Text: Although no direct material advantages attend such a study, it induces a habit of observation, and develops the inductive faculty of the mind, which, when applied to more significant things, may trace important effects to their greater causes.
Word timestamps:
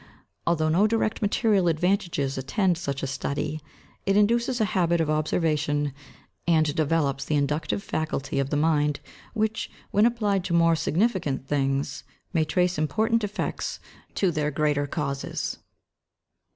Although 0.47 0.69
no 0.69 0.87
direct 0.87 1.21
material 1.21 1.67
advantages 1.67 2.35
attend 2.35 2.79
such 2.79 3.03
a 3.03 3.05
study, 3.05 3.61
it 4.07 4.17
induces 4.17 4.59
a 4.59 4.65
habit 4.73 4.99
of 4.99 5.11
observation, 5.11 5.93
and 6.47 6.73
develops 6.73 7.23
the 7.25 7.35
inductive 7.35 7.83
faculty 7.83 8.39
of 8.39 8.49
the 8.49 8.57
mind, 8.57 8.99
which, 9.35 9.69
when 9.91 10.07
applied 10.07 10.43
to 10.45 10.55
more 10.55 10.75
significant 10.75 11.45
things, 11.47 12.03
may 12.33 12.43
trace 12.43 12.79
important 12.79 13.23
effects 13.23 13.79
to 14.15 14.31
their 14.31 14.49
greater 14.49 14.87
causes. 14.87 15.59